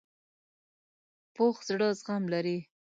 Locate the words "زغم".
1.99-2.23